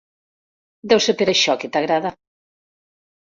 [0.93, 2.13] Deu ser per això que t'agrada.